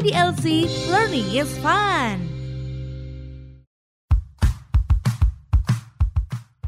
IDLC 0.00 0.64
Learning 0.88 1.28
is 1.36 1.52
Fun. 1.60 2.24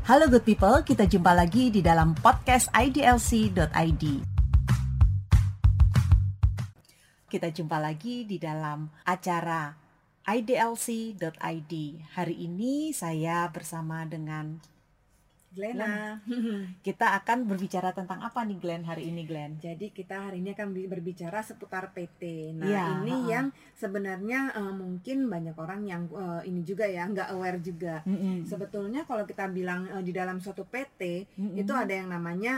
Halo 0.05 0.29
good 0.29 0.45
people, 0.45 0.85
kita 0.85 1.09
jumpa 1.09 1.33
lagi 1.33 1.73
di 1.73 1.81
dalam 1.81 2.13
podcast 2.13 2.69
idlc.id. 2.77 4.05
Kita 7.25 7.49
jumpa 7.49 7.81
lagi 7.81 8.29
di 8.29 8.37
dalam 8.37 8.93
acara 9.09 9.73
idlc.id. 10.29 11.73
Hari 12.13 12.37
ini 12.37 12.93
saya 12.93 13.49
bersama 13.49 14.05
dengan 14.05 14.61
Glena. 15.53 16.17
kita 16.87 17.15
akan 17.15 17.45
berbicara 17.45 17.93
tentang 17.93 18.19
apa 18.19 18.41
nih 18.41 18.57
Glenn 18.57 18.83
hari 18.83 19.07
ini 19.07 19.23
Glenn? 19.23 19.59
Jadi 19.59 19.91
kita 19.91 20.27
hari 20.27 20.41
ini 20.41 20.51
akan 20.51 20.69
bi- 20.71 20.87
berbicara 20.87 21.41
seputar 21.41 21.93
PT. 21.93 22.23
Nah 22.55 22.65
Iya, 22.65 22.85
ini 22.99 23.13
ha-ha. 23.15 23.29
yang 23.31 23.47
sebenarnya 23.77 24.41
eh, 24.53 24.73
mungkin 24.73 25.27
banyak 25.27 25.53
orang 25.55 25.85
yang 25.85 26.03
eh, 26.09 26.47
ini 26.47 26.63
juga 26.63 26.85
ya 26.85 27.05
nggak 27.05 27.29
aware 27.31 27.61
juga. 27.61 28.01
Mm-mm. 28.03 28.43
Sebetulnya 28.43 29.03
kalau 29.03 29.23
kita 29.23 29.47
bilang 29.47 29.85
eh, 29.87 30.01
di 30.01 30.11
dalam 30.11 30.39
suatu 30.39 30.65
PT 30.65 31.29
Mm-mm. 31.33 31.59
itu 31.59 31.73
ada 31.73 31.93
yang 31.93 32.09
namanya 32.09 32.53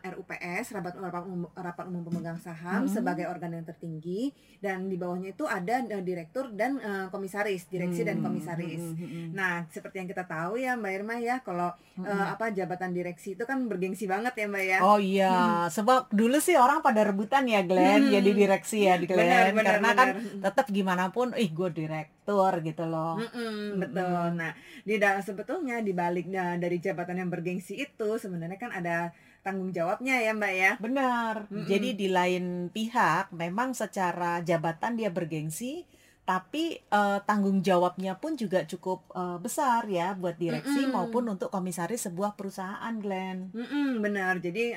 eh, 0.00 0.08
RUPS 0.08 0.72
rapat 0.72 0.96
rapat 0.96 1.22
umum, 1.24 1.50
rapat 1.52 1.84
umum 1.84 2.02
pemegang 2.02 2.38
saham 2.38 2.84
Mm-mm. 2.84 2.90
sebagai 2.90 3.26
organ 3.26 3.52
yang 3.52 3.64
tertinggi 3.64 4.30
dan 4.58 4.86
di 4.86 4.96
bawahnya 4.96 5.30
itu 5.30 5.44
ada 5.44 5.78
eh, 5.80 6.00
direktur 6.00 6.48
dan 6.50 6.78
eh, 6.78 7.06
komisaris 7.08 7.66
direksi 7.66 8.02
dan 8.02 8.16
Mm, 8.16 8.24
komisaris. 8.24 8.82
mm, 8.82 8.94
mm, 8.94 9.08
mm. 9.08 9.28
Nah 9.30 9.62
seperti 9.68 9.98
yang 9.98 10.08
kita 10.08 10.24
tahu 10.24 10.56
ya 10.56 10.74
Mbak 10.74 10.92
Irma 10.92 11.16
ya 11.18 11.38
kalau 11.38 11.70
eh, 11.94 12.00
Mm-mm. 12.00 12.34
Apa 12.38 12.54
jabatan 12.54 12.94
direksi 12.94 13.34
itu 13.34 13.42
kan 13.42 13.66
bergengsi 13.66 14.06
banget 14.06 14.30
ya 14.32 14.46
Mbak 14.46 14.64
ya. 14.64 14.78
Oh 14.80 14.94
iya, 14.96 15.34
sebab 15.66 16.06
dulu 16.08 16.38
sih 16.38 16.54
orang 16.54 16.78
pada 16.78 17.02
rebutan 17.02 17.42
ya 17.44 17.66
Glenn 17.66 18.06
Hmm. 18.06 18.14
jadi 18.14 18.30
direksi 18.30 18.86
ya 18.86 18.94
di 18.94 19.10
Glenn 19.10 19.26
Benar, 19.26 19.50
benar, 19.50 19.66
karena 19.66 19.90
kan 19.92 20.08
benar. 20.14 20.42
tetap 20.46 20.66
gimana 20.70 21.10
pun, 21.10 21.34
ih 21.34 21.50
gue 21.50 21.70
direktur 21.74 22.52
gitu 22.62 22.86
loh. 22.86 23.18
Mm-mm, 23.18 23.82
betul. 23.82 24.38
Nah, 24.38 24.54
di 24.80 24.94
da- 24.96 25.18
sebetulnya 25.18 25.82
di 25.82 25.90
balik 25.90 26.30
nah, 26.30 26.54
dari 26.54 26.78
jabatan 26.78 27.18
yang 27.18 27.28
bergengsi 27.28 27.74
itu 27.76 28.08
sebenarnya 28.14 28.54
kan 28.56 28.70
ada 28.70 29.10
tanggung 29.42 29.74
jawabnya 29.74 30.22
ya, 30.22 30.30
Mbak 30.30 30.52
ya. 30.54 30.72
Benar. 30.78 31.34
Mm-mm. 31.50 31.66
Jadi 31.66 31.88
di 31.92 32.06
lain 32.06 32.44
pihak 32.70 33.34
memang 33.34 33.74
secara 33.74 34.38
jabatan 34.40 34.94
dia 34.94 35.10
bergengsi, 35.10 35.82
tapi 36.28 36.76
eh, 36.76 37.18
tanggung 37.24 37.64
jawabnya 37.64 38.12
pun 38.20 38.36
juga 38.36 38.60
cukup 38.68 39.00
eh, 39.16 39.40
besar 39.40 39.88
ya 39.88 40.12
buat 40.12 40.36
direksi 40.36 40.84
Mm-mm. 40.84 40.92
maupun 40.92 41.24
untuk 41.24 41.48
komisaris 41.48 42.04
sebuah 42.04 42.36
perusahaan, 42.36 42.92
Glenn. 43.00 43.48
Mm-mm, 43.56 44.04
benar. 44.04 44.36
Jadi 44.36 44.76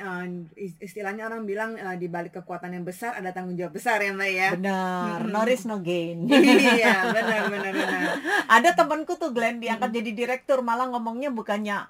is- 0.56 0.80
istilahnya 0.80 1.28
orang 1.28 1.44
bilang 1.44 1.76
eh, 1.76 2.00
di 2.00 2.08
balik 2.08 2.40
kekuatan 2.40 2.72
yang 2.72 2.88
besar 2.88 3.20
ada 3.20 3.36
tanggung 3.36 3.52
jawab 3.60 3.76
besar 3.76 4.00
ya, 4.00 4.16
Mbak 4.16 4.30
ya. 4.32 4.48
Benar, 4.56 5.18
Mm-mm. 5.28 5.32
no 5.36 5.40
risk 5.44 5.68
no 5.68 5.76
gain. 5.84 6.24
iya, 6.72 7.12
benar 7.12 7.52
benar 7.52 7.72
benar. 7.76 8.02
Ada 8.56 8.72
temanku 8.72 9.20
tuh 9.20 9.36
Glenn 9.36 9.60
diangkat 9.60 9.92
jadi 9.92 10.10
direktur 10.16 10.64
malah 10.64 10.88
ngomongnya 10.88 11.28
bukannya 11.28 11.84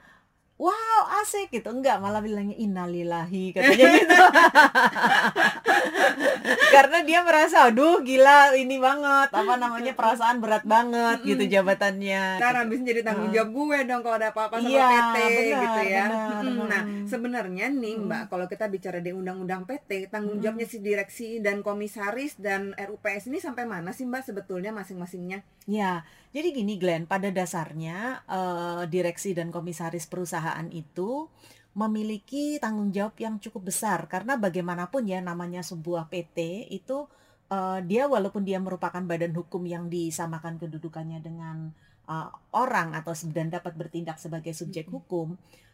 Wow 0.62 1.02
asik 1.18 1.50
gitu 1.50 1.74
enggak 1.74 1.98
malah 1.98 2.22
bilangnya 2.22 2.55
innalillahi 2.55 3.50
katanya 3.50 3.86
gitu 3.98 4.14
karena 6.73 6.98
dia 7.03 7.20
merasa 7.20 7.56
aduh 7.65 8.01
gila 8.01 8.56
ini 8.56 8.77
banget 8.77 9.28
apa 9.31 9.55
namanya 9.55 9.92
perasaan 9.92 10.41
berat 10.41 10.65
banget 10.65 11.20
gitu 11.23 11.45
jabatannya 11.47 12.37
Karena 12.37 12.61
gitu. 12.61 12.67
habis 12.67 12.81
jadi 12.83 13.01
tanggung 13.03 13.31
jawab 13.31 13.51
gue 13.51 13.79
dong 13.84 14.01
kalau 14.01 14.17
ada 14.17 14.29
apa-apa 14.31 14.56
sama 14.56 14.69
Iya, 14.69 14.89
PT 14.89 15.17
benar, 15.19 15.61
gitu 15.61 15.81
ya. 15.84 16.05
benar. 16.05 16.42
Mm, 16.42 16.61
Nah, 16.64 16.83
Mm. 16.83 17.05
sebenarnya 17.05 17.67
nih 17.69 17.95
Mm. 17.95 18.05
Mbak, 18.05 18.23
kalau 18.27 18.47
kita 18.47 18.64
bicara 18.67 18.98
di 18.98 19.11
undang-undang 19.11 19.62
PT, 19.62 20.09
tanggung 20.09 20.39
Mm. 20.39 20.42
jawabnya 20.42 20.67
si 20.67 20.79
direksi 20.79 21.29
dan 21.39 21.61
komisaris 21.61 22.34
dan 22.37 22.73
RUPS 22.75 23.29
ini 23.29 23.39
sampai 23.39 23.64
mana 23.64 23.91
sih 23.91 24.03
Mbak 24.03 24.23
sebetulnya 24.25 24.73
masing-masingnya? 24.73 25.45
Ya, 25.64 26.03
jadi 26.31 26.48
gini 26.51 26.77
Glenn, 26.77 27.05
pada 27.05 27.29
dasarnya 27.29 28.25
eh, 28.25 28.83
direksi 28.86 29.33
dan 29.33 29.51
komisaris 29.51 30.07
perusahaan 30.07 30.67
itu 30.69 31.29
memiliki 31.72 32.60
tanggung 32.60 32.92
jawab 32.92 33.16
yang 33.16 33.40
cukup 33.40 33.72
besar 33.72 34.05
karena 34.05 34.36
bagaimanapun 34.36 35.08
ya 35.08 35.18
namanya 35.20 35.64
sebuah 35.64 36.06
PT 36.06 36.38
itu 36.68 37.08
eh, 37.48 37.78
dia 37.83 38.05
walaupun 38.05 38.44
dia 38.44 38.60
merupakan 38.60 39.00
badan 39.00 39.33
hukum 39.33 39.64
yang 39.64 39.88
disamakan 39.88 40.60
kedudukannya 40.60 41.18
dengan 41.18 41.72
eh, 42.06 42.28
orang 42.52 42.92
atau 42.92 43.16
dan 43.28 43.48
dapat 43.48 43.72
bertindak 43.72 44.16
sebagai 44.16 44.52
subjek 44.52 44.84
Mm-mm. 44.84 44.96
hukum, 45.00 45.28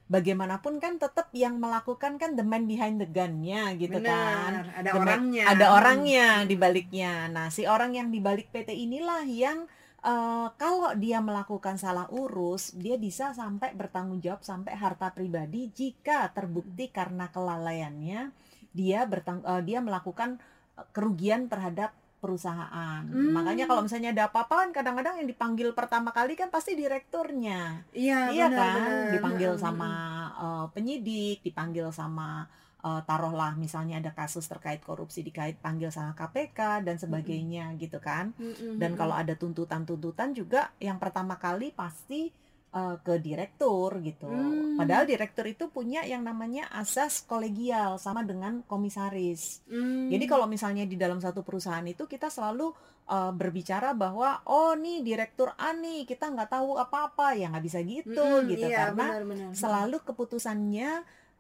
bagaimanapun 0.07 0.79
kan 0.79 0.97
tetap 0.97 1.29
yang 1.35 1.59
melakukan 1.59 2.17
kan 2.17 2.33
the 2.33 2.43
man 2.43 2.65
behind 2.65 2.97
the 2.97 3.05
gun-nya 3.07 3.75
gitu 3.75 3.99
kan 3.99 4.55
Benar, 4.55 4.79
ada 4.79 4.89
The 4.89 4.95
man- 4.95 5.03
orangnya. 5.05 5.45
ada 5.47 5.67
Hmm. 5.67 5.77
orangnya 5.77 6.27
di 6.47 6.55
baliknya. 6.55 7.13
Nah, 7.29 7.51
si 7.51 7.67
orang 7.67 7.93
yang 7.93 8.09
di 8.09 8.19
balik 8.19 8.49
PT 8.49 8.73
inilah 8.73 9.27
yang 9.27 9.67
eh, 10.05 10.49
kalau 10.55 10.91
dia 10.95 11.19
melakukan 11.19 11.77
salah 11.79 12.07
urus, 12.11 12.75
dia 12.75 12.95
bisa 12.99 13.35
sampai 13.35 13.75
bertanggung 13.75 14.23
jawab 14.23 14.43
sampai 14.43 14.75
harta 14.79 15.11
pribadi 15.11 15.71
jika 15.75 16.31
terbukti 16.35 16.91
karena 16.91 17.31
kelalaiannya 17.31 18.31
dia 18.75 19.01
bertang 19.09 19.43
eh, 19.43 19.63
dia 19.65 19.79
melakukan 19.83 20.39
eh, 20.79 20.87
kerugian 20.95 21.51
terhadap 21.51 21.95
perusahaan. 22.19 23.07
Hmm. 23.07 23.31
Makanya 23.31 23.71
kalau 23.71 23.87
misalnya 23.87 24.11
ada 24.11 24.27
apa-apa 24.27 24.67
kan 24.67 24.71
kadang-kadang 24.75 25.23
yang 25.23 25.29
dipanggil 25.31 25.71
pertama 25.71 26.11
kali 26.11 26.35
kan 26.35 26.51
pasti 26.51 26.75
direkturnya. 26.75 27.87
Iya, 27.95 28.35
Iya 28.35 28.47
benar, 28.51 28.59
kan, 28.59 28.75
benar. 28.91 29.13
dipanggil 29.15 29.53
sama 29.55 29.91
eh, 30.35 30.67
penyidik, 30.75 31.39
dipanggil 31.47 31.95
sama 31.95 32.47
eh, 32.85 33.03
taruhlah 33.07 33.59
misalnya 33.59 33.99
ada 33.99 34.13
kasus 34.15 34.47
terkait 34.47 34.83
korupsi 34.83 35.27
dikait 35.27 35.59
panggil 35.59 35.91
sama 35.91 36.15
KPK 36.15 36.85
dan 36.87 36.97
sebagainya 36.97 37.75
gitu 37.81 37.99
kan. 37.99 38.35
mm, 38.37 38.55
mm, 38.55 38.75
Dan 38.79 38.95
mm, 38.95 38.99
kalau 38.99 39.15
ada 39.15 39.35
tuntutan-tuntutan 39.35 40.35
juga 40.37 40.71
yang 40.79 40.97
pertama 41.03 41.39
kali 41.39 41.75
pasti 41.75 42.31
eh, 42.69 42.97
ke 43.01 43.15
direktur 43.19 43.99
gitu. 44.05 44.29
Hmm. 44.29 44.77
Padahal 44.77 45.09
direktur 45.09 45.49
itu 45.49 45.73
punya 45.73 46.05
yang 46.05 46.21
namanya 46.23 46.69
asas 46.71 47.25
kolegial 47.25 47.97
sama 47.97 48.23
dengan 48.23 48.61
komisaris. 48.67 49.65
mm. 49.67 50.13
Jadi 50.13 50.25
kalau 50.29 50.47
misalnya 50.47 50.85
di 50.85 50.95
dalam 50.95 51.19
satu 51.19 51.41
perusahaan 51.43 51.85
itu 51.87 52.05
kita 52.05 52.29
selalu 52.29 52.71
uh, 53.09 53.33
berbicara 53.33 53.97
bahwa 53.97 54.45
oh 54.47 54.77
nih 54.77 55.01
direktur 55.03 55.51
A 55.57 55.73
nih 55.73 56.05
kita 56.05 56.29
nggak 56.29 56.53
tahu 56.53 56.77
apa-apa 56.77 57.35
ya 57.35 57.49
nggak 57.51 57.65
bisa 57.65 57.81
gitu 57.83 58.15
Mm-mm, 58.15 58.49
gitu 58.53 58.69
iya, 58.69 58.93
karena 58.93 59.05
benar, 59.09 59.25
benar. 59.25 59.51
selalu 59.57 59.97
keputusannya 60.05 60.91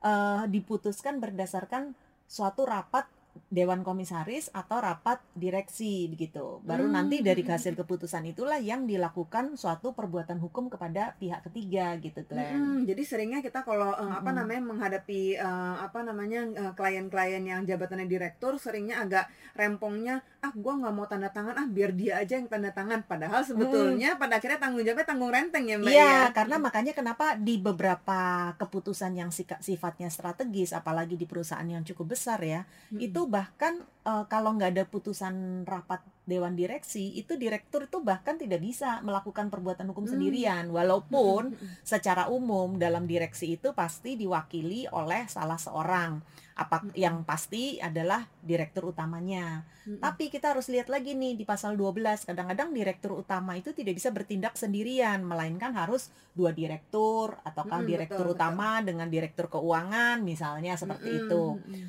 uh, 0.03 0.45
diputuskan 0.47 1.19
berdasarkan 1.19 1.95
suatu 2.29 2.69
rapat 2.69 3.09
dewan 3.49 3.87
komisaris 3.87 4.51
atau 4.51 4.83
rapat 4.83 5.23
direksi 5.39 6.11
begitu. 6.11 6.59
Baru 6.67 6.91
Hmm. 6.91 6.95
nanti 6.99 7.23
dari 7.23 7.47
hasil 7.49 7.79
keputusan 7.79 8.27
itulah 8.27 8.59
yang 8.59 8.85
dilakukan 8.85 9.55
suatu 9.55 9.95
perbuatan 9.95 10.43
hukum 10.43 10.67
kepada 10.67 11.15
pihak 11.23 11.47
ketiga 11.47 11.95
gitu 12.03 12.27
Glenn. 12.27 12.59
Mm-mm, 12.59 12.79
jadi 12.91 13.03
seringnya 13.07 13.41
kita 13.41 13.63
kalau 13.63 13.95
eh, 13.95 14.13
apa 14.19 14.35
namanya 14.35 14.63
menghadapi 14.67 15.39
eh, 15.39 15.77
apa 15.79 16.03
namanya 16.03 16.75
klien-klien 16.75 17.47
yang 17.47 17.63
jabatannya 17.63 18.11
direktur 18.11 18.59
seringnya 18.59 19.01
agak 19.07 19.31
rempongnya 19.55 20.27
ah 20.39 20.55
gua 20.55 20.79
nggak 20.79 20.95
mau 20.95 21.07
tanda 21.11 21.29
tangan 21.35 21.55
ah 21.59 21.67
biar 21.67 21.91
dia 21.91 22.23
aja 22.23 22.39
yang 22.39 22.47
tanda 22.47 22.71
tangan. 22.71 23.03
Padahal 23.05 23.43
sebetulnya 23.43 24.15
pada 24.15 24.39
akhirnya 24.39 24.63
tanggung 24.63 24.87
jawabnya 24.87 25.07
tanggung 25.07 25.33
renteng 25.35 25.65
ya 25.67 25.77
mbak 25.83 25.91
Iya, 25.91 26.07
ya. 26.07 26.21
karena 26.31 26.57
makanya 26.63 26.93
kenapa 26.95 27.35
di 27.35 27.59
beberapa 27.59 28.55
keputusan 28.55 29.19
yang 29.19 29.31
sifatnya 29.35 30.09
strategis, 30.09 30.71
apalagi 30.71 31.19
di 31.19 31.27
perusahaan 31.27 31.67
yang 31.67 31.83
cukup 31.83 32.15
besar 32.15 32.39
ya, 32.47 32.63
Mm-mm. 32.95 33.03
itu 33.03 33.21
bahkan 33.27 33.83
eh, 34.09 34.25
kalau 34.33 34.51
nggak 34.57 34.71
ada 34.75 34.85
putusan 34.89 35.35
rapat 35.69 36.01
dewan 36.25 36.53
direksi, 36.53 37.17
itu 37.17 37.41
direktur 37.41 37.89
itu 37.89 37.99
bahkan 38.05 38.37
tidak 38.37 38.61
bisa 38.61 39.01
melakukan 39.01 39.49
perbuatan 39.49 39.89
hukum 39.89 40.05
Hmm. 40.05 40.13
sendirian, 40.13 40.65
walaupun 40.69 41.43
Mm-mm. 41.53 41.69
secara 41.83 42.29
umum 42.29 42.77
dalam 42.77 43.05
direksi 43.09 43.57
itu 43.57 43.73
pasti 43.73 44.11
diwakili 44.17 44.85
oleh 44.93 45.25
salah 45.29 45.57
seorang. 45.57 46.21
Apa 46.55 46.85
Mm-mm. 46.85 46.93
yang 46.95 47.17
pasti 47.25 47.81
adalah 47.81 48.29
direktur 48.45 48.93
utamanya. 48.93 49.65
Mm-mm. 49.89 50.05
Tapi 50.05 50.29
kita 50.29 50.53
harus 50.53 50.69
lihat 50.69 50.93
lagi 50.93 51.17
nih 51.17 51.33
di 51.33 51.49
pasal 51.49 51.73
12, 51.81 52.29
kadang-kadang 52.29 52.77
direktur 52.77 53.17
utama 53.17 53.57
itu 53.57 53.73
tidak 53.73 53.97
bisa 53.97 54.13
bertindak 54.13 54.53
sendirian, 54.55 55.25
melainkan 55.25 55.73
harus 55.73 56.13
dua 56.37 56.53
direktur 56.53 57.41
ataukah 57.41 57.81
Mm-mm, 57.81 57.89
direktur 57.89 58.27
betul, 58.29 58.37
utama 58.37 58.85
dengan 58.85 59.09
direktur 59.09 59.49
keuangan 59.49 60.21
misalnya 60.21 60.77
seperti 60.77 61.09
Mm-mm, 61.09 61.21
itu. 61.25 61.45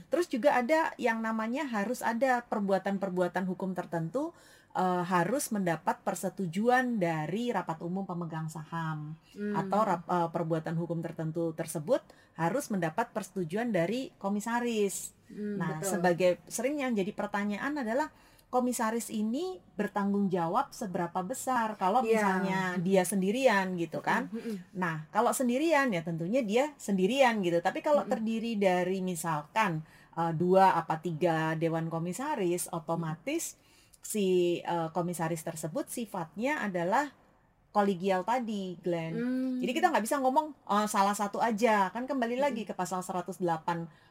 Terus 0.07 0.27
juga 0.31 0.49
ada 0.55 0.79
yang 0.95 1.19
namanya 1.19 1.67
harus 1.67 1.99
ada 2.09 2.41
perbuatan-perbuatan 2.43 3.45
hukum 3.45 3.71
tertentu 3.71 4.31
eh, 4.69 5.03
harus 5.03 5.49
mendapat 5.49 5.97
persetujuan 6.05 6.97
dari 6.97 7.49
rapat 7.49 7.81
umum 7.81 8.05
pemegang 8.05 8.45
saham 8.47 9.17
Mm. 9.33 9.53
atau 9.57 9.81
rap- 9.81 10.05
eh, 10.07 10.29
perbuatan 10.29 10.77
hukum 10.77 11.01
tertentu 11.01 11.53
tersebut 11.53 12.05
harus 12.37 12.69
mendapat 12.69 13.09
persetujuan 13.09 13.69
dari 13.69 14.13
komisaris. 14.15 15.17
Mm, 15.27 15.55
Nah, 15.57 15.69
betul. 15.75 15.89
sebagai 15.89 16.31
sering 16.45 16.77
yang 16.77 16.93
jadi 16.93 17.09
pertanyaan 17.11 17.81
adalah 17.81 18.13
komisaris 18.47 19.09
ini 19.09 19.57
bertanggung 19.73 20.25
jawab 20.27 20.69
seberapa 20.71 21.21
besar 21.21 21.73
kalau 21.75 22.01
Iya. 22.01 22.09
misalnya 22.09 22.59
dia 22.77 23.03
sendirian 23.03 23.73
gitu 23.73 24.01
kan. 24.01 24.25
Mm-mm. 24.29 24.73
Nah, 24.73 25.05
kalau 25.09 25.29
sendirian 25.31 25.89
ya 25.89 26.01
tentunya 26.01 26.41
dia 26.41 26.73
sendirian 26.77 27.41
gitu. 27.41 27.57
Tapi 27.57 27.81
kalau 27.81 28.01
Mm-mm. 28.01 28.13
terdiri 28.13 28.53
dari 28.53 29.01
misalkan 29.01 29.81
uh, 30.19 30.33
dua 30.35 30.75
apa 30.75 30.99
tiga 30.99 31.55
dewan 31.55 31.87
komisaris, 31.87 32.67
otomatis 32.75 33.55
si 33.99 34.59
eh, 34.63 34.89
komisaris 34.95 35.43
tersebut 35.43 35.85
sifatnya 35.91 36.63
adalah 36.63 37.11
kolegial 37.69 38.25
tadi, 38.25 38.73
Glenn. 38.81 39.13
Hmm. 39.13 39.57
Jadi 39.61 39.71
kita 39.77 39.93
nggak 39.93 40.03
bisa 40.03 40.17
ngomong 40.17 40.55
eh, 40.65 40.87
salah 40.89 41.13
satu 41.13 41.37
aja, 41.37 41.93
kan 41.93 42.09
kembali 42.09 42.39
Mm-mm. 42.39 42.45
lagi 42.49 42.63
ke 42.65 42.73
pasal 42.73 43.05
108 43.05 43.37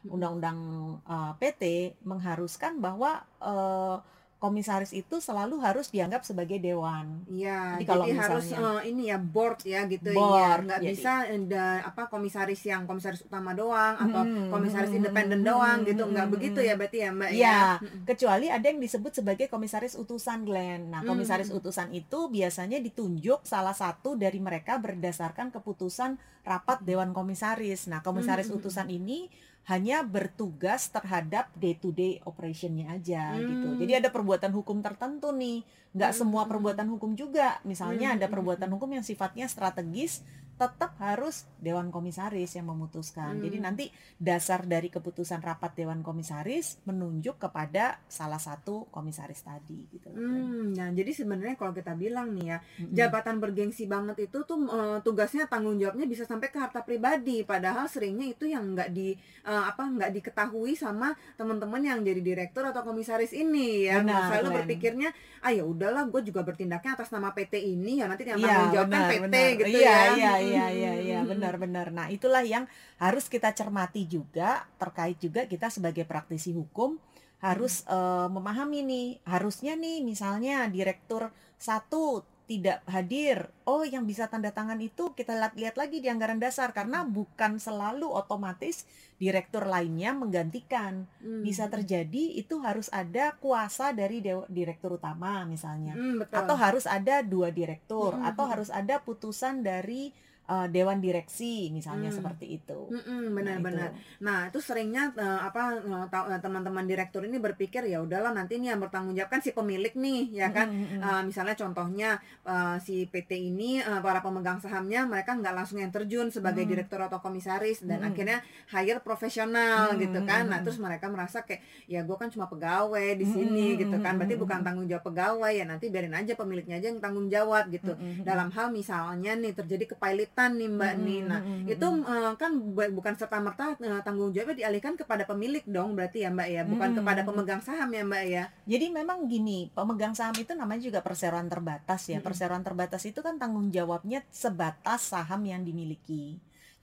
Undang-Undang 0.07 0.59
eh, 1.03 1.31
PT 1.41 1.63
mengharuskan 2.07 2.79
bahwa 2.79 3.19
eh, 3.43 3.97
komisaris 4.39 4.95
itu 4.95 5.19
selalu 5.19 5.59
harus 5.59 5.87
dianggap 5.87 6.23
sebagai 6.23 6.57
dewan. 6.57 7.27
Iya, 7.27 7.75
Jadi 7.75 7.83
jadi, 7.83 7.83
kalau 7.85 8.05
harus 8.07 8.45
misalnya- 8.47 8.71
eh, 8.73 8.81
ini 8.87 9.03
ya 9.05 9.17
board 9.19 9.59
ya 9.61 9.81
gitu 9.85 10.09
ya, 10.09 10.15
Board, 10.15 10.59
nggak 10.63 10.79
jadi- 10.79 10.89
bisa 10.89 11.11
ada 11.21 11.65
apa 11.83 12.03
komisaris 12.07 12.61
yang 12.63 12.87
komisaris 12.87 13.19
utama 13.21 13.51
doang 13.51 13.99
atau 13.99 14.23
Hmm, 14.23 14.47
komisaris 14.47 14.89
hmm, 14.89 14.99
independen 15.03 15.43
hmm, 15.43 15.49
doang 15.49 15.77
hmm, 15.77 15.87
gitu, 15.87 16.03
nggak 16.05 16.23
hmm, 16.23 16.33
begitu 16.33 16.55
hmm. 16.57 16.65
ya 16.65 16.73
berarti 16.73 16.97
ya 16.97 17.09
Mbak 17.11 17.29
Iya, 17.29 17.43
ya. 17.43 17.59
Mm-mm. 17.77 18.01
kecuali 18.05 18.47
ada 18.47 18.65
yang 18.65 18.79
disebut 18.79 19.11
sebagai 19.13 19.45
komisaris 19.45 19.93
utusan 19.93 20.39
Glenn. 20.41 20.81
Nah, 20.87 21.03
Hmm, 21.03 21.09
komisaris 21.09 21.51
hmm. 21.51 21.59
utusan 21.59 21.91
itu 21.91 22.19
biasanya 22.29 22.79
ditunjuk 22.79 23.43
salah 23.43 23.75
satu 23.75 24.15
dari 24.15 24.39
mereka 24.39 24.79
berdasarkan 24.79 25.51
keputusan 25.51 26.15
rapat 26.41 26.79
dewan 26.81 27.11
komisaris. 27.11 27.85
Nah, 27.85 27.99
komisaris 27.99 28.47
Hmm, 28.47 28.55
hmm, 28.55 28.61
utusan 28.63 28.87
ini 28.87 29.27
hanya 29.67 30.01
bertugas 30.01 30.89
terhadap 30.89 31.51
day 31.53 31.75
to 31.77 31.93
day 31.93 32.17
operationnya 32.25 32.89
aja 32.89 33.37
gitu. 33.43 33.75
Hmm. 33.75 33.77
Jadi 33.77 34.01
ada 34.01 34.09
perbuatan 34.09 34.49
hukum 34.55 34.81
tertentu 34.81 35.29
nih, 35.29 35.61
nggak 35.93 36.11
Hmm, 36.11 36.19
semua 36.25 36.47
perbuatan 36.49 36.87
hukum 36.89 37.13
juga. 37.13 37.61
Misalnya 37.67 38.13
Hmm, 38.13 38.17
ada 38.17 38.25
hmm, 38.25 38.33
perbuatan 38.33 38.69
hukum 38.73 38.89
yang 38.97 39.05
sifatnya 39.05 39.45
strategis, 39.45 40.25
tetap 40.59 40.91
harus 40.99 41.47
dewan 41.55 41.87
komisaris 41.87 42.51
yang 42.53 42.67
memutuskan. 42.67 43.39
Jadi 43.39 43.57
Hmm. 43.57 43.65
nanti 43.65 43.85
dasar 44.15 44.67
dari 44.67 44.87
keputusan 44.87 45.39
rapat 45.39 45.71
dewan 45.73 46.03
komisaris 46.03 46.83
menunjuk 46.83 47.39
kepada 47.39 47.95
salah 48.05 48.37
satu 48.37 48.85
komisaris 48.89 49.39
tadi 49.39 49.87
gitu. 49.87 50.11
Hmm, 50.11 50.75
nah 50.75 50.91
jadi 50.91 51.07
sebenarnya 51.09 51.55
kalau 51.55 51.71
kita 51.71 51.95
bilang 51.95 52.35
nih 52.35 52.45
ya, 52.45 52.57
Mm-mm. 52.77 52.91
jabatan 52.91 53.39
bergengsi 53.39 53.87
banget 53.87 54.27
itu 54.27 54.43
tuh 54.43 54.59
eh, 54.67 54.99
tugasnya 54.99 55.47
tanggung 55.47 55.79
jawabnya 55.79 56.03
bisa 56.03 56.27
sampai 56.27 56.51
ke 56.51 56.59
harta 56.59 56.83
pribadi, 56.83 57.41
padahal 57.41 57.87
seringnya 57.87 58.27
itu 58.27 58.43
yang 58.45 58.75
nggak 58.75 58.91
di 58.91 59.15
eh, 59.45 59.63
apa 59.63 59.79
nggak 59.81 60.11
diketahui 60.11 60.75
sama 60.75 61.09
teman-teman 61.33 61.79
yang 61.79 61.99
jadi 62.03 62.19
direktur 62.19 62.67
atau 62.67 62.83
komisaris 62.83 63.31
ini 63.31 63.87
ya. 63.87 64.03
Benar, 64.03 64.27
Selalu 64.29 64.49
berpikirnya, 64.59 65.09
ah 65.39 65.49
ya 65.49 65.63
udahlah, 65.63 66.03
gue 66.05 66.21
juga 66.21 66.43
bertindaknya 66.43 66.99
atas 66.99 67.09
nama 67.09 67.31
PT 67.31 67.55
ini 67.55 68.01
ya 68.01 68.11
nanti 68.11 68.27
yang 68.27 68.35
Iya, 68.35 68.47
tanggung 68.49 68.73
jawab 68.75 68.87
kan 68.87 68.99
benar, 68.99 69.09
PT 69.09 69.23
benar. 69.23 69.47
gitu 69.55 69.77
iya, 69.79 69.95
ya. 69.95 70.11
Iya, 70.11 70.31
iya, 70.49 70.65
iya, 70.73 70.93
iya, 70.99 71.19
Hmm. 71.21 71.29
benar-benar. 71.31 71.87
Nah, 71.93 72.07
itulah 72.09 72.43
yang 72.43 72.65
harus 72.97 73.25
kita 73.29 73.49
cermati 73.53 74.03
juga 74.09 74.49
terkait 74.81 75.17
juga 75.21 75.41
kita 75.45 75.67
sebagai 75.69 76.03
praktisi 76.03 76.51
hukum 76.51 76.97
harus 77.39 77.87
eh, 77.87 78.27
memahami 78.27 78.79
nih, 78.83 79.07
harusnya 79.23 79.73
nih 79.79 80.03
misalnya 80.03 80.67
direktur 80.67 81.31
satu 81.55 82.25
tidak 82.49 82.81
hadir. 82.89 83.45
Oh, 83.69 83.85
yang 83.85 84.09
bisa 84.09 84.25
tanda 84.25 84.49
tangan 84.49 84.81
itu 84.81 85.13
kita 85.13 85.37
lihat, 85.37 85.53
lihat 85.53 85.75
lagi 85.77 86.01
di 86.01 86.09
anggaran 86.09 86.41
dasar 86.41 86.73
karena 86.73 87.05
bukan 87.05 87.61
selalu 87.61 88.09
otomatis 88.09 88.89
direktur 89.21 89.69
lainnya 89.69 90.17
menggantikan. 90.17 91.05
Hmm. 91.21 91.45
Bisa 91.45 91.69
terjadi 91.69 92.41
itu 92.41 92.57
harus 92.65 92.89
ada 92.89 93.37
kuasa 93.37 93.93
dari 93.93 94.17
dewa- 94.19 94.49
direktur 94.49 94.97
utama 94.97 95.45
misalnya 95.45 95.93
Hmm, 95.93 96.25
betul. 96.25 96.41
atau 96.41 96.55
harus 96.57 96.89
ada 96.89 97.21
dua 97.21 97.53
direktur 97.53 98.17
Mm-mm, 98.17 98.27
atau 98.33 98.43
mm-mm. 98.49 98.53
harus 98.57 98.69
ada 98.73 98.97
putusan 98.97 99.61
dari 99.61 100.09
uh, 100.49 100.67
dewan 100.67 100.97
direksi 100.99 101.69
misalnya 101.69 102.09
Hmm. 102.09 102.17
seperti 102.17 102.45
itu. 102.57 102.79
Nah, 102.89 103.29
benar-benar. 103.37 103.89
itu. 103.93 104.25
Nah, 104.25 104.39
itu 104.49 104.59
seringnya 104.59 105.13
eh, 105.15 105.39
apa 105.47 105.61
eh, 105.77 106.39
teman-teman 106.41 106.85
direktur 106.89 107.21
ini 107.23 107.37
berpikir 107.37 107.85
ya 107.85 108.01
udahlah 108.01 108.33
nanti 108.33 108.57
nih 108.57 108.73
yang 108.73 108.81
bertanggung 108.81 109.13
jawab 109.13 109.29
kan 109.29 109.41
si 109.45 109.51
pemilik 109.53 109.93
nih, 109.95 110.21
ya 110.33 110.47
kan. 110.49 110.67
Eh, 110.99 111.21
misalnya 111.23 111.55
contohnya 111.55 112.09
eh, 112.45 112.77
si 112.81 113.05
PT 113.11 113.31
ini 113.37 113.79
eh, 113.79 113.99
para 114.01 114.19
pemegang 114.25 114.57
sahamnya 114.57 115.05
mereka 115.05 115.37
nggak 115.37 115.53
langsung 115.53 115.77
yang 115.79 115.91
terjun 115.93 116.27
sebagai 116.33 116.65
Hmm. 116.65 116.71
direktur 116.71 116.99
atau 116.99 117.19
komisaris 117.21 117.85
dan 117.85 118.01
Hmm. 118.01 118.09
akhirnya 118.09 118.37
hire 118.73 118.99
profesional 118.99 119.93
Hmm, 119.93 119.99
gitu 120.01 120.19
hmm, 120.19 120.27
kan. 120.29 120.43
hmm, 120.43 120.49
Nah, 120.51 120.57
hmm. 120.59 120.65
terus 120.65 120.77
mereka 120.81 121.05
merasa 121.13 121.45
kayak 121.47 121.61
ya 121.85 122.01
gue 122.01 122.17
kan 122.17 122.29
cuma 122.33 122.45
pegawai 122.47 123.09
di 123.15 123.25
Hmm, 123.25 123.33
sini 123.35 123.67
hmm, 123.75 123.79
gitu 123.85 123.95
kan. 123.99 124.13
hmm, 124.13 124.19
Berarti 124.19 124.33
hmm, 124.33 124.43
bukan 124.43 124.57
hmm. 124.57 124.65
tanggung 124.65 124.87
jawab 124.89 125.03
pegawai 125.05 125.51
ya 125.53 125.65
nanti 125.67 125.85
biarin 125.93 126.15
aja 126.15 126.33
pemiliknya 126.33 126.75
aja 126.79 126.87
yang 126.89 126.99
tanggung 127.03 127.27
jawab 127.29 127.69
gitu. 127.69 127.93
Mm-mm, 127.93 128.23
Dalam 128.23 128.49
hal 128.55 128.67
misalnya 128.71 129.31
nih 129.35 129.51
terjadi 129.53 129.85
kepailitan 129.91 130.38
nih 130.57 130.69
Mbak 130.77 130.93
Mm-mm, 130.93 131.03
nih. 131.05 131.19
Nah, 131.29 131.41
mm-mm, 131.45 131.59
itu 131.73 131.85
eh, 132.13 132.31
kan 132.41 132.51
bu- 132.75 132.93
bukan 132.97 133.13
serta 133.19 133.37
merta 133.45 133.63
tanggung 134.05 134.31
jawabnya 134.35 134.57
dialihkan 134.67 134.93
kepada 135.01 135.23
pemilik 135.31 135.63
dong 135.75 135.89
berarti 135.97 136.17
ya 136.25 136.29
Mbak 136.35 136.47
ya, 136.55 136.61
bukan 136.71 136.89
Hmm. 136.89 136.97
kepada 136.97 137.21
pemegang 137.27 137.61
saham 137.67 137.89
ya 137.97 138.03
Mbak 138.11 138.23
ya. 138.35 138.43
Jadi 138.71 138.85
memang 138.93 139.19
gini, 139.33 139.59
pemegang 139.77 140.13
saham 140.19 140.35
itu 140.43 140.51
namanya 140.53 140.81
juga 140.87 140.99
perseroan 141.07 141.47
terbatas 141.53 142.01
ya. 142.13 142.19
Mm-mm. 142.19 142.25
Perseroan 142.25 142.63
terbatas 142.67 143.01
itu 143.09 143.19
kan 143.25 143.35
tanggung 143.41 143.67
jawabnya 143.77 144.19
sebatas 144.43 145.01
saham 145.11 145.41
yang 145.51 145.61
dimiliki. 145.67 146.25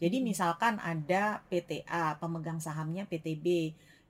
Jadi 0.02 0.16
misalkan 0.20 0.76
ada 0.92 1.40
PTA, 1.48 2.18
pemegang 2.20 2.58
sahamnya 2.60 3.02
PTB, 3.10 3.46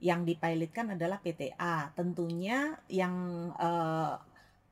yang 0.03 0.21
dipilotkan 0.27 0.93
adalah 0.99 1.17
PTA. 1.23 1.89
Tentunya 1.97 2.75
yang 2.91 3.15
eh, 3.57 4.11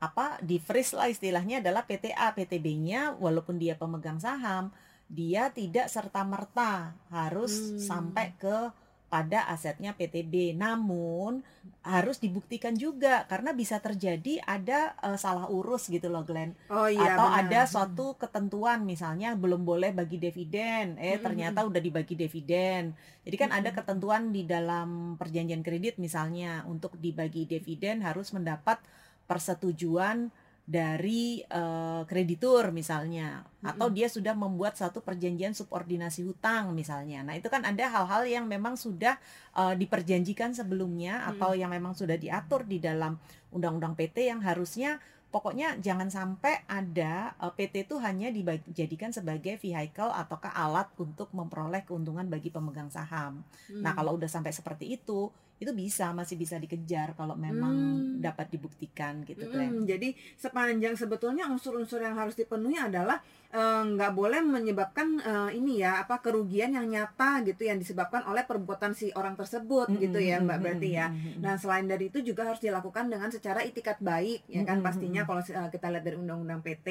apa 0.05 0.25
di 0.41 0.57
freeze 0.57 0.93
lah 0.93 1.07
istilahnya 1.07 1.59
adalah 1.63 1.83
PTA, 1.83 2.31
PTB-nya 2.31 3.01
walaupun 3.17 3.55
dia 3.57 3.73
pemegang 3.75 4.17
saham, 4.17 4.69
dia 5.07 5.49
tidak 5.49 5.87
serta 5.87 6.21
merta 6.23 6.73
harus 7.09 7.53
Hmm. 7.55 7.79
sampai 7.79 8.27
ke 8.35 8.57
pada 9.05 9.47
asetnya 9.47 9.93
PTB. 9.93 10.33
Namun 10.57 11.39
harus 11.85 12.17
dibuktikan 12.17 12.73
juga 12.75 13.23
karena 13.25 13.53
bisa 13.53 13.77
terjadi 13.77 14.41
ada 14.43 14.79
eh, 14.99 15.15
salah 15.15 15.45
urus 15.47 15.87
gitu 15.87 16.09
loh 16.09 16.25
Glenn 16.25 16.57
Oh 16.67 16.89
iya 16.89 17.13
atau 17.13 17.29
benar. 17.29 17.45
ada 17.45 17.61
suatu 17.65 18.17
ketentuan 18.17 18.81
misalnya 18.83 19.37
belum 19.37 19.61
boleh 19.63 19.93
bagi 19.93 20.17
dividen 20.17 20.97
eh 20.97 21.15
Mm-mm. 21.15 21.23
ternyata 21.23 21.63
udah 21.63 21.77
dibagi 21.79 22.17
dividen 22.17 22.97
jadi 23.21 23.35
kan 23.37 23.49
ada 23.53 23.69
Mm-mm. 23.69 23.77
ketentuan 23.77 24.21
di 24.29 24.43
dalam 24.43 24.89
perjanjian 25.15 25.61
kredit 25.61 25.95
misalnya 25.97 26.65
untuk 26.65 26.97
dibagi 26.97 27.45
dividen 27.45 28.01
harus 28.01 28.33
mendapat 28.33 28.81
persetujuan 29.25 30.29
dari 30.65 31.45
eh, 31.45 32.01
kreditur 32.09 32.73
misalnya 32.73 33.45
atau 33.61 33.85
dia 33.93 34.09
sudah 34.09 34.33
membuat 34.33 34.73
satu 34.73 34.97
perjanjian 34.97 35.53
subordinasi 35.53 36.25
hutang 36.25 36.73
misalnya 36.73 37.21
nah 37.21 37.37
itu 37.37 37.45
kan 37.53 37.61
ada 37.61 37.85
hal-hal 37.85 38.25
yang 38.25 38.49
memang 38.49 38.73
sudah 38.73 39.13
eh, 39.53 39.75
diperjanjikan 39.77 40.57
sebelumnya 40.57 41.29
atau 41.29 41.53
yang 41.53 41.69
memang 41.69 41.93
sudah 41.93 42.17
diatur 42.17 42.65
di 42.65 42.81
dalam 42.81 43.13
undang-undang 43.53 43.93
PT 43.93 44.25
yang 44.25 44.41
harusnya 44.41 44.97
pokoknya 45.29 45.77
jangan 45.85 46.09
sampai 46.09 46.65
ada 46.65 47.37
eh, 47.37 47.53
PT 47.53 47.85
itu 47.85 48.01
hanya 48.01 48.33
dijadikan 48.33 49.13
sebagai 49.13 49.61
vehicle 49.61 50.09
ataukah 50.09 50.49
alat 50.49 50.89
untuk 50.97 51.29
memperoleh 51.29 51.85
keuntungan 51.85 52.25
bagi 52.25 52.49
pemegang 52.49 52.89
saham. 52.89 53.45
Nah, 53.69 53.93
Hmm. 53.93 53.97
kalau 54.01 54.17
udah 54.17 54.31
sampai 54.31 54.49
seperti 54.49 54.97
itu, 54.97 55.29
itu 55.55 55.71
bisa 55.71 56.11
masih 56.11 56.35
bisa 56.35 56.55
dikejar 56.55 57.13
kalau 57.13 57.33
memang 57.33 57.73
Hmm. 57.75 58.19
dapat 58.19 58.49
dibuktikan 58.49 59.23
gitu, 59.23 59.39
Mm-mm, 59.41 59.51
Glenn. 59.51 59.75
jadi 59.85 60.09
sepanjang 60.35 60.95
sebetulnya 60.95 61.47
unsur-unsur 61.47 61.99
yang 61.99 62.13
harus 62.13 62.33
dipenuhi 62.33 62.75
adalah 62.75 63.23
eh, 63.49 63.83
nggak 63.85 64.11
boleh 64.11 64.43
menyebabkan 64.43 65.15
eh, 65.17 65.49
ini 65.55 65.79
ya 65.79 66.03
apa 66.03 66.19
kerugian 66.19 66.75
yang 66.75 66.85
nyata 66.85 67.39
gitu 67.41 67.63
yang 67.63 67.79
disebabkan 67.79 68.27
oleh 68.27 68.43
perbuatan 68.43 68.91
si 68.91 69.15
orang 69.15 69.33
tersebut 69.33 69.87
gitu 69.95 70.19
ya 70.19 70.43
Mbak 70.43 70.57
berarti 70.59 70.89
ya. 70.91 71.07
Nah 71.39 71.55
selain 71.55 71.85
dari 71.85 72.07
itu 72.07 72.19
juga 72.19 72.43
harus 72.43 72.59
dilakukan 72.59 73.07
dengan 73.07 73.31
secara 73.31 73.63
itikat 73.63 74.03
baik 74.03 74.43
ya 74.45 74.61
kan 74.61 74.83
pastinya 74.83 75.23
kalau 75.23 75.39
eh, 75.41 75.69
kita 75.69 75.87
lihat 75.87 76.03
dari 76.03 76.17
undang-undang 76.17 76.59
PT. 76.59 76.87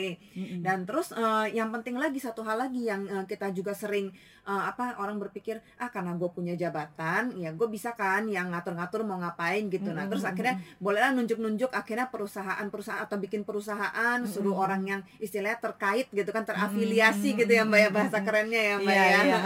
Dan 0.58 0.84
terus 0.84 1.12
yang 1.50 1.68
penting 1.70 2.00
lagi 2.00 2.16
satu 2.16 2.40
hal 2.40 2.56
lagi 2.56 2.88
yang 2.88 3.04
kita 3.26 3.52
juga 3.52 3.76
sering 3.76 4.08
apa 4.44 4.96
orang 4.96 5.16
berpikir 5.18 5.60
ah 5.76 5.88
karena 5.88 6.14
gue 6.14 6.28
punya 6.28 6.52
jabatan 6.54 7.32
ya 7.34 7.50
gue 7.50 7.64
bisa 7.66 7.92
kan 7.92 8.24
yang 8.24 8.53
ngatur-ngatur 8.54 9.02
mau 9.02 9.18
ngapain 9.18 9.66
gitu. 9.66 9.90
Nah 9.90 10.06
terus 10.06 10.22
akhirnya 10.22 10.54
bolehlah 10.78 11.10
nunjuk-nunjuk 11.12 11.70
akhirnya 11.70 12.06
perusahaan-perusahaan 12.06 13.02
atau 13.02 13.18
bikin 13.18 13.42
perusahaan 13.42 14.18
suruh 14.24 14.54
orang 14.54 14.82
yang 14.84 15.00
istilahnya 15.18 15.58
terkait 15.58 16.06
gitu 16.08 16.30
kan 16.30 16.42
terafiliasi 16.42 17.34
gitu 17.34 17.50
ya 17.50 17.62
mbak 17.62 17.80
ya 17.80 17.90
bahasa 17.90 18.22
kerennya 18.22 18.60
ya 18.60 18.74
mbak 18.78 18.94
Iya, 18.94 19.04
ya. 19.04 19.20
iya. 19.24 19.38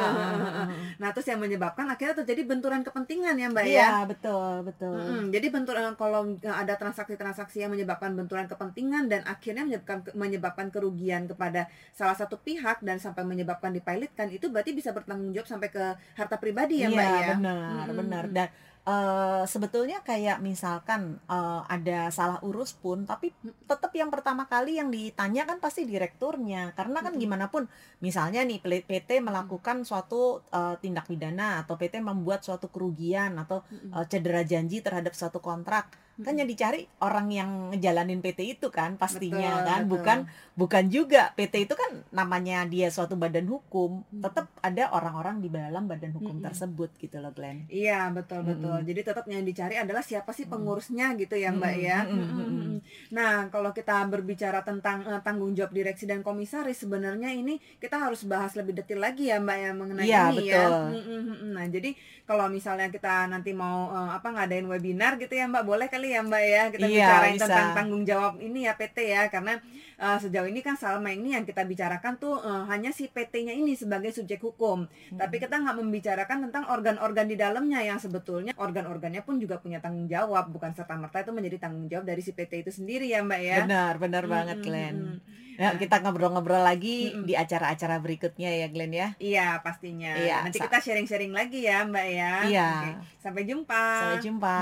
nah 1.01 1.09
terus 1.11 1.27
yang 1.27 1.41
menyebabkan 1.41 1.87
akhirnya 1.87 2.21
terjadi 2.21 2.43
benturan 2.45 2.83
kepentingan 2.83 3.35
ya 3.35 3.47
mbak 3.49 3.65
ya. 3.65 3.73
Iya, 3.73 3.91
betul, 4.05 4.53
betul. 4.63 4.95
Mm-mm. 4.95 5.25
Jadi 5.31 5.47
benturan 5.49 5.95
kalau 5.95 6.21
eh, 6.35 6.53
ada 6.53 6.75
transaksi-transaksi 6.75 7.63
yang 7.63 7.73
menyebabkan 7.73 8.13
benturan 8.13 8.45
kepentingan 8.45 9.07
dan 9.07 9.23
akhirnya 9.25 9.65
menyebabkan 9.65 9.99
menyebabkan 10.13 10.67
kerugian 10.69 11.25
kepada 11.25 11.67
salah 11.93 12.13
satu 12.13 12.37
pihak 12.37 12.83
dan 12.83 12.99
sampai 12.99 13.23
menyebabkan 13.23 13.71
dipilotkan 13.71 14.29
itu 14.29 14.51
berarti 14.51 14.73
bisa 14.73 14.91
bertanggung 14.91 15.31
jawab 15.31 15.49
sampai 15.49 15.69
ke 15.69 15.85
harta 16.15 16.37
pribadi 16.37 16.83
ya 16.83 16.89
Iya, 16.89 16.97
mbak 16.97 17.07
ya. 17.09 17.29
benar, 17.37 17.57
Mm-mm. 17.87 17.97
benar. 17.97 18.25
Dan 18.29 18.49
eh, 18.89 19.43
sebetulnya 19.45 20.01
kayak 20.01 20.41
misalkan 20.41 21.21
eh, 21.29 21.61
ada 21.69 22.09
salah 22.09 22.41
urus 22.41 22.73
pun, 22.73 23.05
tapi 23.05 23.37
tetap 23.69 23.93
yang 23.93 24.09
pertama 24.09 24.49
kali 24.49 24.81
yang 24.81 24.89
ditanya 24.89 25.45
kan 25.45 25.61
pasti 25.61 25.85
direkturnya, 25.85 26.73
karena 26.73 27.05
kan 27.05 27.15
gimana 27.21 27.53
pun, 27.53 27.69
misalnya 28.01 28.41
nih 28.49 28.65
PT 28.65 29.21
melakukan 29.21 29.85
suatu 29.85 30.41
eh, 30.49 30.75
tindak 30.81 31.05
pidana 31.07 31.61
atau 31.63 31.77
PT 31.77 32.01
membuat 32.01 32.41
suatu 32.41 32.73
kerugian 32.73 33.37
atau 33.37 33.61
eh, 33.71 34.05
cedera 34.09 34.41
janji 34.43 34.81
terhadap 34.81 35.13
suatu 35.13 35.39
kontrak. 35.45 36.08
Kan 36.19 36.35
yang 36.35 36.45
dicari 36.45 36.83
orang 36.99 37.31
yang 37.31 37.51
ngejalanin 37.71 38.19
PT 38.19 38.41
itu 38.53 38.69
kan 38.69 38.95
pastinya 38.95 39.63
Betul, 39.63 39.67
kan 39.67 39.81
betul. 39.81 39.93
bukan 39.95 40.19
bukan 40.53 40.85
juga 40.89 41.31
PT 41.33 41.55
itu 41.63 41.75
kan 41.75 42.03
namanya 42.11 42.67
dia 42.67 42.89
suatu 42.89 43.15
badan 43.15 43.47
hukum 43.47 44.03
Mm. 44.09 44.21
tetap 44.21 44.51
ada 44.59 44.91
orang-orang 44.91 45.39
di 45.39 45.49
dalam 45.49 45.85
badan 45.85 46.11
hukum 46.11 46.39
Mm-mm. 46.39 46.45
tersebut 46.45 46.91
gitu 46.97 47.19
loh 47.19 47.31
Glenn 47.31 47.69
Iya 47.69 48.11
betul 48.11 48.43
betul. 48.43 48.75
Mm-mm. 48.75 48.89
Jadi 48.89 49.01
tetap 49.01 49.25
yang 49.27 49.43
dicari 49.43 49.77
adalah 49.77 50.01
siapa 50.01 50.31
sih 50.31 50.43
Mm-mm. 50.43 50.53
pengurusnya 50.55 51.15
gitu 51.15 51.35
ya 51.35 51.51
Mbak 51.51 51.73
Mm-mm, 51.73 51.87
ya. 51.87 51.99
mm-mm. 52.05 52.77
Nah 53.11 53.47
kalau 53.49 53.71
kita 53.71 54.03
berbicara 54.07 54.61
tentang 54.61 55.05
eh, 55.05 55.21
tanggung 55.23 55.55
jawab 55.55 55.71
direksi 55.71 56.05
dan 56.05 56.21
komisaris 56.21 56.83
sebenarnya 56.83 57.31
ini 57.31 57.57
kita 57.79 57.95
harus 57.97 58.25
bahas 58.25 58.55
lebih 58.55 58.75
detail 58.75 59.01
lagi 59.01 59.29
ya 59.29 59.39
Mbak 59.39 59.57
ya 59.57 59.71
mengenai 59.73 60.05
Iya, 60.05 60.23
ini 60.33 60.45
ya. 60.47 60.63
betul. 60.67 60.73
Mm-mm, 60.99 61.21
mm-mm. 61.29 61.51
Nah 61.55 61.67
jadi 61.69 61.91
kalau 62.25 62.47
misalnya 62.49 62.89
kita 62.89 63.27
nanti 63.27 63.51
mau 63.53 63.89
eh, 63.89 64.11
apa 64.13 64.29
ngadain 64.29 64.67
webinar 64.67 65.15
gitu 65.17 65.33
ya 65.33 65.47
Mbak 65.47 65.65
boleh 65.65 65.87
kali 65.87 66.08
ya 66.09 66.21
Mbak 66.21 66.43
ya 66.43 66.63
kita 66.69 66.87
Iya, 66.87 66.97
bicarain 67.05 67.35
bisa. 67.35 67.45
tentang 67.45 67.69
tanggung 67.73 68.03
jawab 68.03 68.33
ini 68.39 68.65
ya 68.65 68.73
PT 68.73 68.99
ya 69.05 69.23
karena 69.27 69.61
eh, 69.95 70.19
sejauh 70.19 70.47
ini 70.47 70.61
kan 70.61 70.75
selama 70.75 71.09
ini 71.09 71.33
yang 71.33 71.43
kita 71.43 71.63
bicarakan 71.63 72.17
tuh 72.17 72.39
eh, 72.39 72.65
hanya 72.67 72.89
si 72.89 73.07
PT-nya 73.07 73.53
ini 73.53 73.73
sebagai 73.73 74.11
subjek 74.11 74.41
hukum. 74.41 74.87
Tapi 75.11 75.37
kita 75.37 75.57
nggak 75.57 75.77
membicarakan 75.77 76.39
tentang 76.45 76.65
organ-organ 76.67 77.25
di 77.25 77.35
dalamnya 77.35 77.81
yang 77.81 77.97
sebetulnya 77.97 78.55
organ-organnya 78.55 79.21
pun 79.21 79.37
juga 79.37 79.57
punya 79.57 79.79
tanggung 79.79 80.07
jawab, 80.07 80.49
bukan 80.49 80.73
serta 80.73 80.95
merta 80.95 81.21
itu 81.21 81.31
menjadi 81.31 81.57
tanggung 81.61 81.87
jawab 81.87 82.05
dari 82.05 82.21
si 82.21 82.31
PT 82.31 82.63
itu 82.63 82.73
sendiri 82.73 83.07
ya 83.07 83.21
Mbak 83.21 83.41
ya. 83.41 83.57
benar 83.61 83.93
benar 83.97 84.25
Mm, 84.25 84.31
banget 84.31 84.57
mm, 84.57 84.65
Glenn 84.65 84.97
mm. 84.97 85.19
Nah, 85.59 85.75
kita 85.75 85.99
ngobrol-ngobrol 85.99 86.63
lagi 86.63 87.11
Mm-mm. 87.11 87.27
di 87.27 87.35
acara-acara 87.35 87.99
berikutnya 87.99 88.47
ya 88.47 88.67
Glenn 88.69 88.95
ya 88.95 89.09
Iya 89.19 89.59
pastinya. 89.59 90.15
Iya, 90.15 90.47
Nanti 90.47 90.63
kita 90.63 90.79
sharing-sharing 90.79 91.35
lagi 91.35 91.67
ya 91.67 91.83
Mbak 91.83 92.07
ya. 92.09 92.35
Iya. 92.47 92.69
Oke, 92.71 92.91
Sampai 93.19 93.43
jumpa. 93.43 93.83
sampai 93.99 94.23
jumpa 94.23 94.57